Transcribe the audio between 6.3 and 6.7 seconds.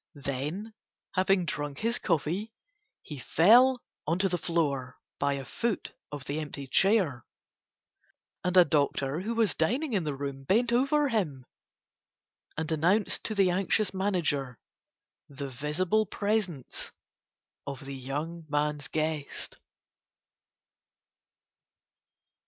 empty